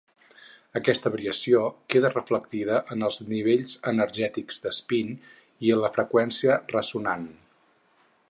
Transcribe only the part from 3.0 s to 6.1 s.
els nivells energètics d'espín i a la